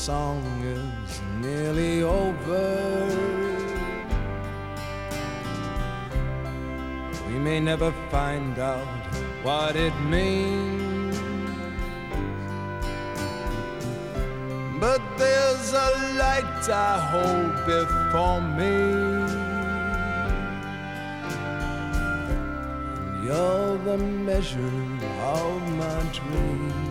Song 0.01 0.43
is 0.63 1.21
nearly 1.39 2.01
over. 2.01 3.05
We 7.27 7.37
may 7.37 7.59
never 7.59 7.91
find 8.09 8.57
out 8.57 8.87
what 9.43 9.75
it 9.75 9.93
means. 10.15 11.15
But 14.79 15.01
there's 15.19 15.71
a 15.71 15.89
light 16.23 16.63
I 16.67 16.93
hold 17.11 17.55
before 17.67 18.41
me. 18.59 18.77
And 22.97 23.23
you're 23.23 23.77
the 23.89 23.97
measure 23.99 24.77
of 25.37 25.61
my 25.77 25.99
dream 26.11 26.90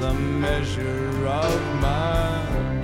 the 0.00 0.14
measure 0.14 1.26
of 1.26 1.60
my 1.82 2.79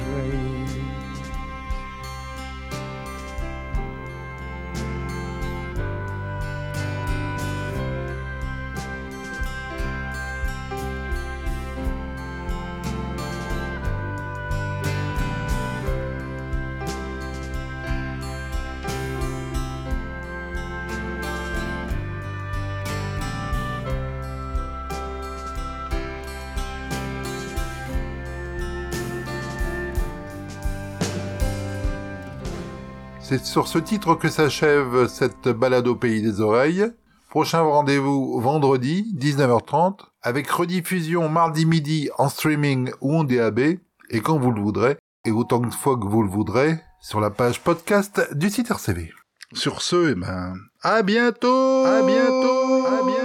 C'est 33.28 33.44
sur 33.44 33.66
ce 33.66 33.78
titre 33.78 34.14
que 34.14 34.28
s'achève 34.28 35.08
cette 35.08 35.48
balade 35.48 35.88
au 35.88 35.96
pays 35.96 36.22
des 36.22 36.40
oreilles. 36.40 36.86
Prochain 37.28 37.60
rendez-vous 37.60 38.40
vendredi, 38.40 39.12
19h30, 39.18 39.98
avec 40.22 40.48
rediffusion 40.48 41.28
mardi 41.28 41.66
midi 41.66 42.08
en 42.18 42.28
streaming 42.28 42.92
ou 43.00 43.16
en 43.16 43.24
DAB, 43.24 43.58
et 43.58 44.20
quand 44.22 44.38
vous 44.38 44.52
le 44.52 44.62
voudrez, 44.62 44.96
et 45.24 45.32
autant 45.32 45.58
de 45.58 45.74
fois 45.74 45.96
que 45.96 46.06
vous 46.06 46.22
le 46.22 46.30
voudrez, 46.30 46.78
sur 47.00 47.18
la 47.18 47.30
page 47.30 47.60
podcast 47.62 48.28
du 48.32 48.48
site 48.48 48.70
RCV. 48.70 49.12
Sur 49.52 49.82
ce, 49.82 50.12
eh 50.12 50.14
ben, 50.14 50.54
à 50.82 51.02
bientôt! 51.02 51.84
À 51.84 52.02
bientôt! 52.02 52.86
À 52.86 53.02
bientôt! 53.04 53.15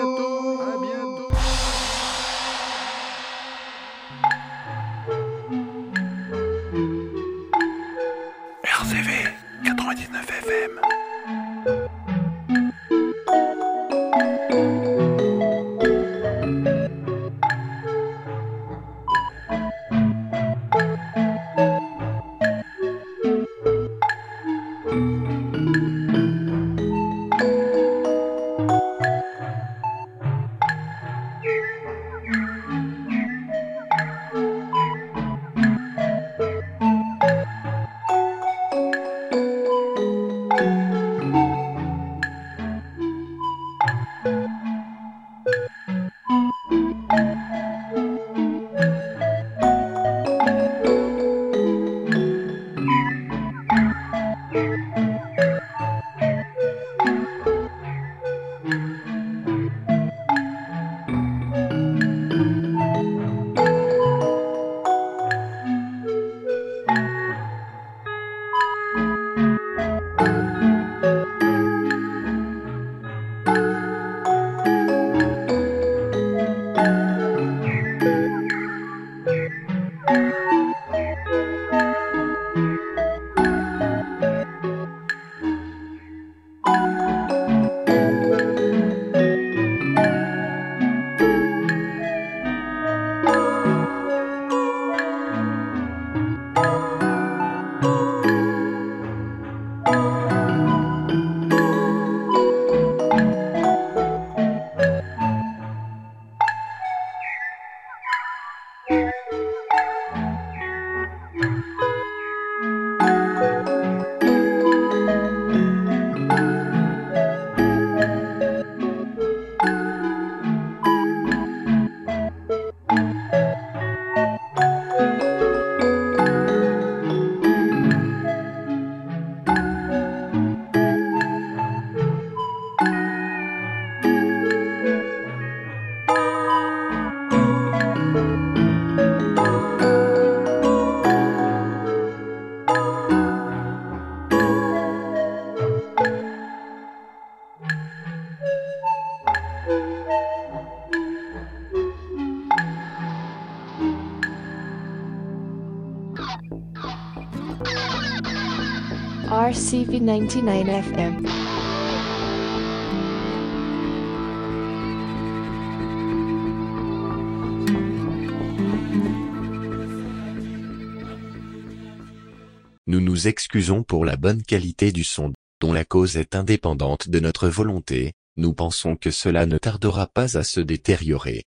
Nous 172.88 172.99
nous 172.99 173.27
excusons 173.29 173.83
pour 173.83 174.03
la 174.03 174.17
bonne 174.17 174.43
qualité 174.43 174.91
du 174.91 175.05
son, 175.05 175.31
dont 175.61 175.71
la 175.71 175.85
cause 175.85 176.17
est 176.17 176.35
indépendante 176.35 177.07
de 177.07 177.19
notre 177.21 177.47
volonté, 177.47 178.11
nous 178.35 178.53
pensons 178.53 178.97
que 178.97 179.11
cela 179.11 179.45
ne 179.45 179.57
tardera 179.57 180.07
pas 180.07 180.38
à 180.38 180.43
se 180.43 180.59
détériorer. 180.59 181.43